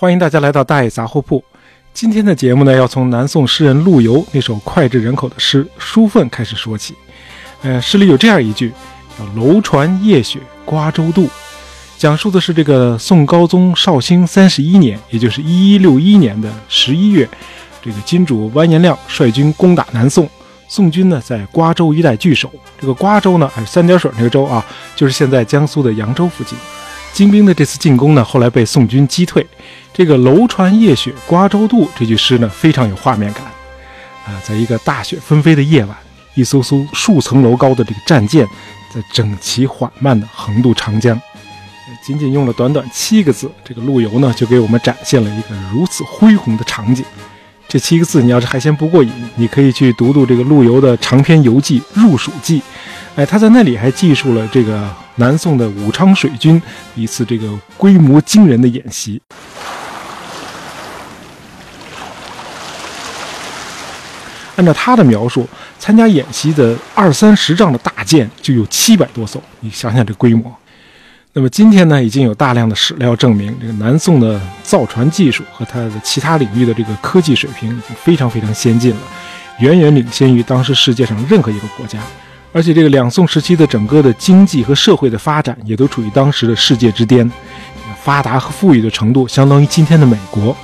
[0.00, 1.42] 欢迎大家来到大爷杂货铺。
[1.92, 6.94] 今天的节目呢，要从南宋诗人陆游那首脍炙人口的诗《书愤》开始说起。
[7.62, 8.72] 呃，诗里有这样一句，
[9.18, 11.28] 叫“楼船夜雪瓜洲渡”，
[11.98, 17.28] 讲述的是这个宋高宗绍兴三十一年，也就是一一六一年的十一月，
[17.82, 20.30] 这个金主完颜亮率军攻打南宋，
[20.68, 22.48] 宋军呢在瓜州一带据守。
[22.80, 26.56] 这个瓜州呢，还是三点水那个州啊，就是现在江苏的扬州附近。
[27.12, 29.44] 金兵的这次进攻呢，后来被宋军击退。
[29.98, 33.42] 这个“楼船夜雪瓜洲渡”这句诗呢，非常有画面感。
[34.24, 35.96] 啊，在一个大雪纷飞的夜晚，
[36.36, 38.46] 一艘艘数层楼高的这个战舰，
[38.94, 41.20] 在整齐缓慢地横渡长江。
[42.00, 47.04] 仅仅用了短短七个字，这个陆游呢，就给我们展现了一个如此恢宏的场景。
[47.66, 52.60] 这七个字，你要是还嫌不过瘾，你可以去读读这个陆游的长篇游记《入蜀记》。
[53.16, 56.62] 哎，他在那里还记述了这个南宋的武昌水军
[56.94, 59.20] 一次这个规模惊人的演习。
[64.58, 70.52] 按照他的描述，参加演习的二三十丈的大舰就有七百多艘，你想想这规模。
[71.32, 79.00] 那么今天呢，已经有大量的史料证明，这个南宋的造船技术和它的其他领域的这个科技水平已经非常非常先进了，
[79.60, 82.00] 远远领先于当时世界上任何一个国家。
[82.52, 87.30] 而且这个两宋时期的整个的经济和社会的发展也都处于当时的世界之巅，
[88.02, 90.56] 发达和富裕的程度相当于今天的美国。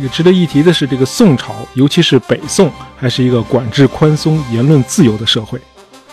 [0.00, 5.60] 这个值得一提的是，这个宋朝，尤其是北宋，还是一个管制宽松、言论自由的社会，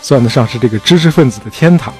[0.02, 1.94] 算得上是这个知识分子的天堂。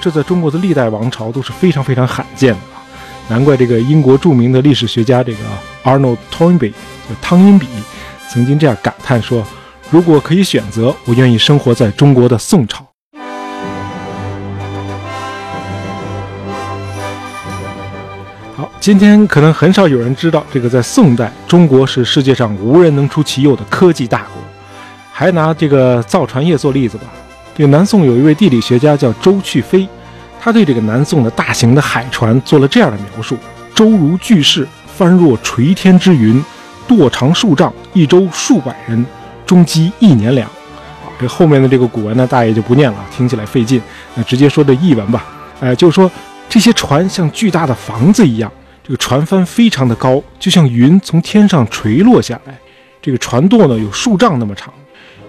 [0.00, 2.82] 这在中国的历代王朝都是非常非常罕见的啊！
[3.28, 5.38] 难怪这个英国著名的历史学家这个
[5.84, 6.72] Arnold Toynbee
[7.08, 7.68] 就汤因比
[8.28, 9.46] 曾经这样感叹说。
[9.90, 12.87] 如果可以选择，我愿意生活在中国的宋朝。
[18.88, 24.42] 今天可能很少有人知道，这个在宋代，中国是世界上无人能出其右的科技大国。
[25.12, 27.04] 还拿这个造船业做例子吧。
[27.54, 29.86] 这个南宋有一位地理学家叫周去飞，
[30.40, 33.36] 他对这个南宋的大型的海船做了这样的描述：
[33.74, 36.42] 舟如巨势，帆若垂天之云，
[36.86, 39.04] 舵长数丈，一舟数百人。
[39.44, 40.48] 中积一年粮，
[41.20, 43.82] 这后面的这个古文呢，大爷就不念了，听起来费劲，
[44.14, 45.26] 那直接说这译文吧。
[45.60, 46.10] 哎，就是说
[46.48, 48.50] 这些船像巨大的房子一样，
[48.88, 52.58] 这个船帆非常的高，就像云从天上垂落下来。
[53.02, 54.72] 这个船舵呢有数丈那么长，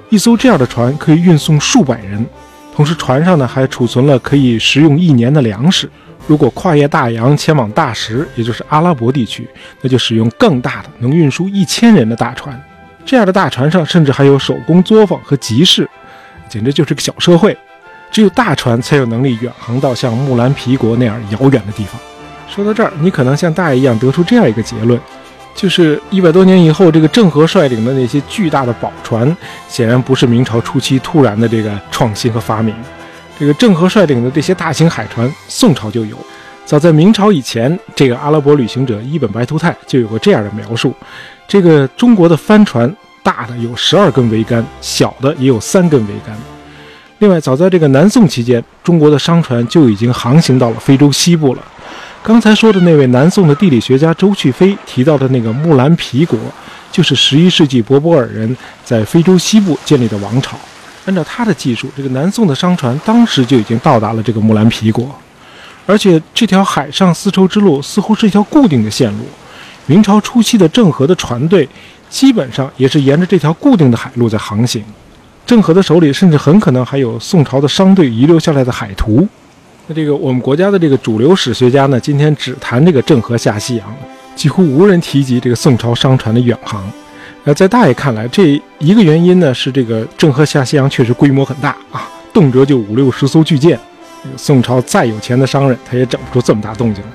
[0.10, 2.26] 一艘这样的船可以运送数百人，
[2.74, 5.90] 同时船上呢还储存了可以食用一年的粮食。
[6.26, 9.46] 如果跨越大洋前往大食，也就是阿拉伯地区，
[9.82, 12.58] 那就使用更大的能运输一千人的大船。
[13.06, 15.86] 这样的大船上，甚至还有手工作坊和集市，
[16.48, 17.58] 简直就是个小社会。
[18.10, 22.00] 只有大船才有能力远航到像木兰皮国那样遥远的地方。
[22.54, 25.00] 说到这儿，你可能像大爷一样得出这样一个结论：
[25.54, 29.36] 就是一百多年以后，这个郑和率领的那些巨大的宝船，
[29.68, 32.74] 显然不是明朝初期突然的这个创新和发明。
[33.40, 36.18] 这个郑和率领的这些大型海船，宋朝就有。
[36.66, 40.94] 早在明朝以前，这个阿拉伯旅行者伊本白图泰就有过这样的描述。
[41.48, 42.94] 这个中国的帆船，
[43.24, 46.36] 大的有十二根桅杆，小的也有三根桅杆。
[47.20, 51.62] 另外，早在这个南宋期间，中国的商船就已经航行到了非洲西部了。
[52.22, 56.38] 刚才说的那位南宋的地理学家周去飞提到的那个木兰皮国，
[56.92, 60.58] 就是十一世纪博博尔人在非洲西部建立的王朝。
[61.06, 65.10] 按照他的技术，这个南宋的商船当时就已经到达了这个木兰皮国，
[65.86, 69.26] 而且这条海上丝绸之路似乎是一条固定的线路。
[69.86, 71.68] 明朝初期的郑和的船队，
[72.10, 74.84] 基本上也是沿着这条固定的海路在航行。
[75.48, 79.28] 郑和的手里甚至很可能还有宋朝的商队遗留下来的海图。
[79.90, 83.96] 那这个我们国家的这个主流史学家呢，今天只谈这个郑和下西洋，
[84.36, 86.88] 几乎无人提及这个宋朝商船的远航。
[87.44, 93.80] 那在大爷看来，这一个原因呢是这个郑和下西洋确实规模很大啊，动辄就五六十艘巨舰。
[94.38, 97.10] 宋朝再有钱的商人，他也整不出这么大动静来。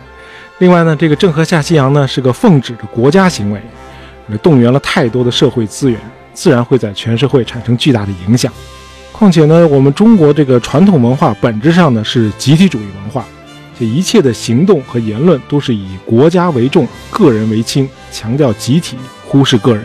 [0.59, 3.63] 另外呢，这个郑和下西洋呢是个奉旨的国家行为，
[4.43, 6.01] 动员了太多的社会资源，
[6.33, 8.53] 自然会在全社会产生巨大的影响。
[9.17, 13.25] 况且呢，我们中国这个传统文化本质上呢是集体主义文化，
[13.79, 19.85] 这一切的行动和言论都是以国家为重，个人为轻，强调集体，忽视个人。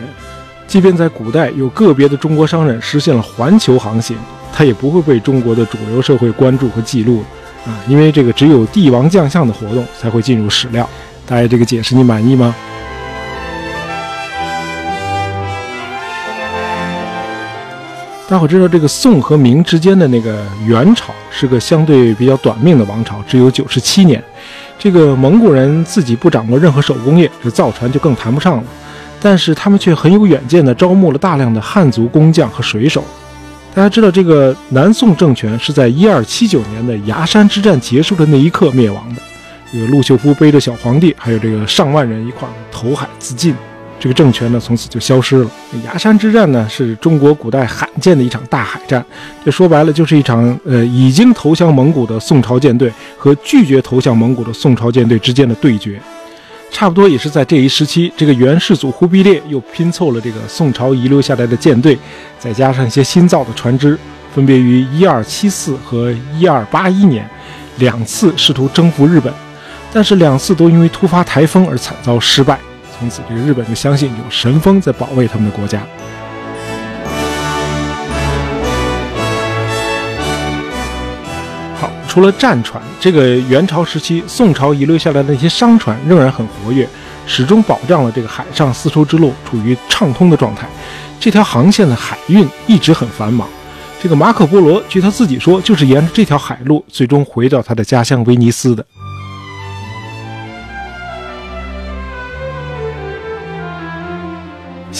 [0.66, 4.16] 即便在古代有个别的中国商人实现了环球航行，
[4.52, 7.22] 他也不会被中国的主流社会关注和记录。
[7.64, 10.88] 啊，因为这个只有帝王将相的活动才会进入史料，
[11.24, 12.52] 大家这个解释你满意吗？
[18.30, 24.22] 大伙知道这个宋和明之间的那个元朝是个相对比较短命的王朝，只有九十七年。
[24.78, 28.64] 这个蒙古人自己不掌握任何手工业，这造船就更谈不上了。
[29.20, 33.02] 但是他们却很有远见地招募了大量的汉族工匠和水手。
[33.74, 39.20] 大家知道，这个南宋政权是在一二七九年的崖山之战结束的那一刻灭亡的。
[39.72, 43.56] 这个陆秀夫背着小皇帝，还有这个上万人一块投海自尽。
[44.00, 45.50] 这个政权呢，从此就消失了。
[45.84, 49.04] 崖山之战呢，是中国古代罕见的一场大海战。
[49.44, 56.00] 这说白了，就是一场呃已经投降蒙古的宋朝舰队和拒绝投降蒙古的宋朝舰队之间的对决。
[56.70, 61.98] 差不多也是在这一时期，这个元世祖忽必烈又拼凑了这个宋朝遗留下来的舰队，
[62.38, 63.98] 再加上一些新造的船只，
[64.34, 67.28] 分别于一二七四和一二八一年
[67.76, 69.30] 两次试图征服日本，
[69.92, 72.58] 但是两次都因为突发台风而惨遭失败。
[73.00, 75.80] 从此，这个日本就相信有神风在保卫他们的国家。
[81.80, 86.86] 好，除了战船，这个元朝时期宋朝遗留下来的那些商船仍然很活跃，
[87.26, 90.68] 始终保障了这个海上丝绸之路处于畅通的状态。
[91.18, 93.48] 这条航线的海运一直很繁忙。
[94.02, 98.84] 这个马可波罗，据他自己说，就是沿着这条海路最终回到他的家乡威尼斯的。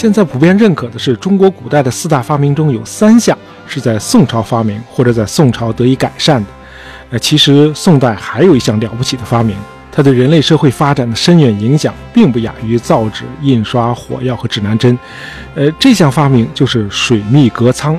[0.01, 3.37] 现在普遍认可的是，中国古代的四大发明中有三项
[3.67, 6.49] 是在宋朝发明或者在宋朝得以改善的。
[7.11, 9.55] 呃，其实宋代还有一项了不起的发明，
[9.91, 14.97] 它对人类社会发展的深远影响并不亚于造纸、印刷、火药和指南针。
[15.53, 17.95] 呃，这项发明就是水密隔舱。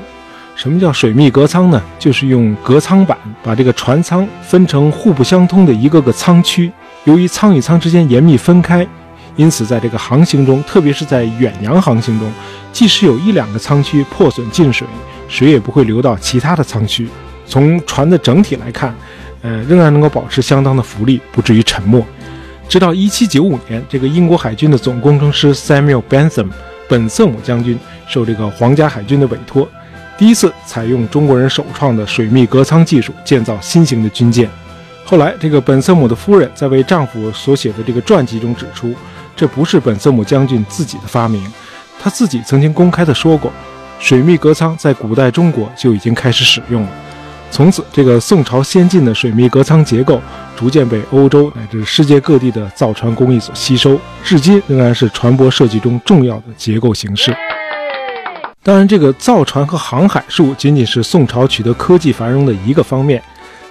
[0.57, 1.81] 什么叫水密隔舱呢？
[2.01, 6.73] 就是用隔舱板把这个船舱分成互不相通的一个个舱区，
[7.05, 8.85] 由于舱与舱之间严密分开。
[9.34, 12.31] 因此，在这个航行中，特别是在远洋航行中，
[12.70, 14.87] 即使有一两个舱区破损进水，
[15.26, 17.08] 水也不会流到其他的舱区。
[17.46, 18.94] 从船的整体来看，
[19.40, 22.05] 呃，仍然能够保持相当的浮力，不至于沉没。
[22.69, 26.50] 直到1795年，这个英国海军的总工程师 Samuel Bentham
[26.87, 29.67] 本瑟姆将军受这个皇家海军的委托，
[30.19, 34.49] 第一次采用中国人首创的水密隔舱技术建造新型的军舰。
[35.05, 38.94] 后来，这个本瑟姆的夫人在为丈夫所写的这个传记中指出。
[39.34, 41.43] 这不是本瑟姆将军自己的发明，
[42.00, 43.52] 他自己曾经公开的说过，
[43.99, 46.88] 水密隔舱在古代中国就已经开始使用了。
[47.50, 50.20] 从此，这个宋朝先进的水密隔舱结构
[50.56, 57.37] 逐渐被欧洲乃至世界各地的造船工艺所吸收，至今仍然是船舶设计中重要的结构形式。
[58.62, 63.23] 当然，这个造船和航海术仅仅是宋朝取得科技繁荣的一个方面，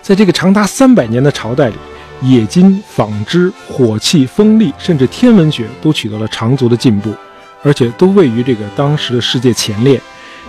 [0.01, 1.75] 在这个长达三百年的朝代里。
[2.23, 7.13] 冶金、纺织、火器、风力，甚至天文学都取得了长足的进步，
[7.63, 9.99] 而且都位于这个当时的世界前列。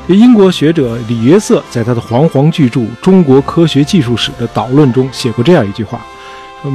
[0.09, 6.01] 英国学者李约瑟在他的煌煌巨著《中国科学技术史》的导论中写过这样一句话：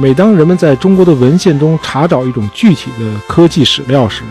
[0.00, 4.22] 每当人们在中国的文献中查找一种具体的科技史料时，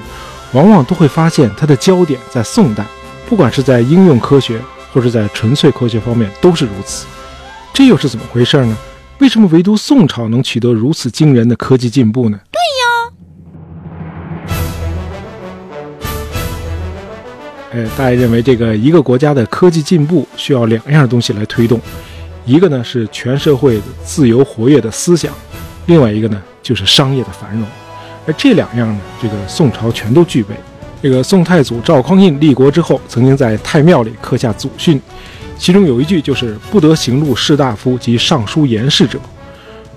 [0.54, 2.84] 往往都会发现它的焦点在宋代，
[3.30, 4.60] 不管是在应用科学
[4.92, 7.06] 或者在纯粹科学方面都是如此。
[7.74, 8.76] 这又是怎么回事呢？
[9.20, 12.40] 为什么唯独宋朝能取得如此惊人的科技进步呢？
[12.52, 12.86] 对呀。
[17.74, 21.82] 哎，大家认为这个一个国家的科技进步需要两样东西来推动，
[22.46, 25.34] 一个呢是全社会的自由活跃的思想，
[25.88, 27.66] 另外一个呢就是商业的繁荣。
[28.28, 30.54] 而这两样呢，这个宋朝全都具备。
[31.02, 35.02] 这个宋太祖赵匡胤立国之后，曾经在太庙里刻下祖训。
[35.58, 39.20] 其中有一句就是“不得行路士大夫及上书言事者，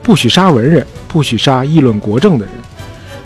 [0.02, 2.54] 不许杀文人，不许杀议论国政的人。”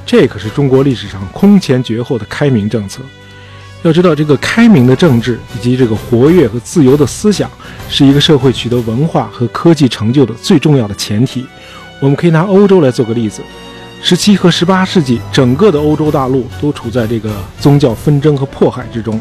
[0.05, 3.01] 这可是中国历史上空前绝后的开明政策。
[3.83, 7.51] 要知道，这个开明的政治以及这个活跃和自由的思想，
[7.89, 11.47] 是一个社会取得文化和科技成就的最重要的前提。
[12.01, 13.43] 我们可以拿欧洲来做个例子：
[14.03, 19.21] 十七和十八世纪，整个的欧洲大陆都处在这个宗教纷争和迫害之中。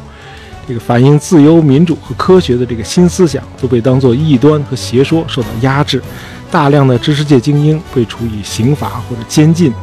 [0.67, 6.01] 这个反映自由、民主和科学的这个新思想都被当作异端和邪说受到压制，
[6.49, 9.73] 大量的知识界精英被处以刑罚或者监禁，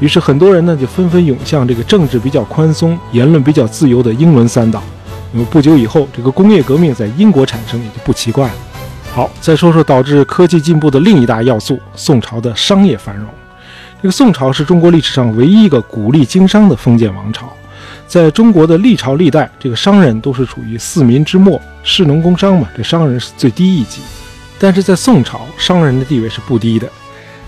[0.00, 4.82] 于是很多人呢就纷纷涌向这个政治比较宽松、言论比较自由的英伦三岛。
[5.32, 8.54] 那么不久以后，这个工业革命在英国产生也就不奇怪了。
[9.14, 13.26] 好，再说说导致科技进步的另一大要素——宋朝的商业繁荣。
[14.00, 17.52] 这个宋朝是中国历史上唯一一个鼓励经商的封建王朝。
[18.06, 24.00] 在中国的历朝历代，这个商人都是处于四民之末，士农工商嘛，这商人是最低一级。
[24.58, 26.88] 但是在宋朝，商人的地位是不低的。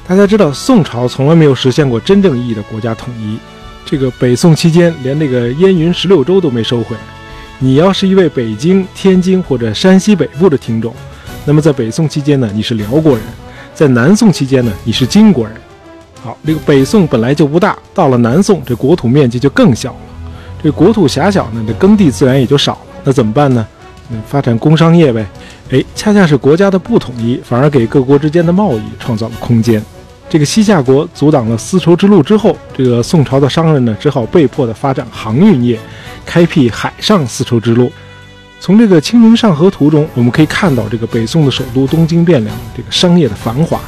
[0.07, 3.39] 大家知道，宋朝从来没有实现过真正意义的国家统一。
[3.85, 7.03] 这个北宋期间，连那个燕云十六州都没收回来。
[7.59, 10.95] 你要是一位北京、天津或者山西北部的听众，
[11.45, 13.23] 那么在北宋期间呢，你是辽国人；
[13.75, 15.57] 在南宋期间呢，你是金国人。
[16.23, 19.99] 好，这个北宋本来就不大，到了南宋，这国土面积就更小了。
[20.63, 22.81] 这国土狭小呢，这耕地自然也就少了。
[23.05, 23.67] 那怎么办呢？
[24.11, 25.27] 嗯，发展工商业呗。
[25.71, 29.83] 哎，恰恰是国家的不统一，反而给各国之间的贸易创造了空间。
[30.29, 35.79] 这个西夏国阻挡了丝绸之路之后，这个宋朝的商人呢，只好被迫的发展航运业，
[36.27, 37.91] 开辟海上丝绸之路。
[38.61, 43.81] 从这个《清明上河图》中，我们可以看到这个北宋的首都东京汴梁这个商业的繁华。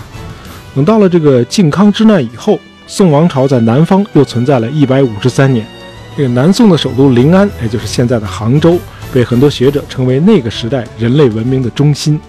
[0.74, 5.66] 等到了这个靖康之难以后，宋王朝在南方又存在了一百五十三年。
[6.14, 8.78] 这个南宋的首都临安，也就是现在的杭州，
[9.12, 12.20] 被很多学者称为那个时代人类文明的中心。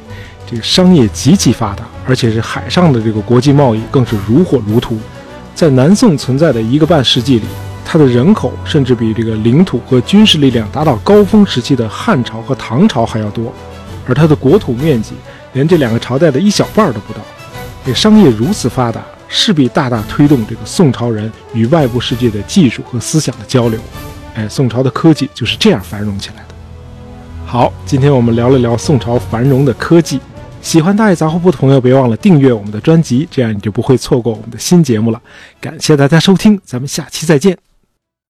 [0.50, 4.98] 这个商业极其发达，而且是海上的这个国际贸易更是如火如荼。
[5.54, 7.46] 在南宋存在的一个半世纪里，
[7.84, 13.54] 它的人口甚至比这个领土和军事力量达到高峰时期的汉朝和唐朝还要多，
[14.08, 15.14] 而它的国土面积
[15.52, 17.20] 连这两个朝代的一小半都不到。
[17.86, 19.04] 这商业如此发达，
[19.36, 23.80] 势必大大推动这个宋朝人与外部世界的技术和思想的交流。
[24.36, 26.56] 哎，宋朝的科技就是这样繁荣起来的。
[27.46, 30.20] 好，今天我们聊了聊宋朝繁荣的科技。
[30.62, 35.20] 喜欢大爷杂货铺的朋友，别忘了订阅我们的专辑，这样你就不会错过我们的新节目了。
[35.60, 37.73] 感谢大家收听，咱们下期再见。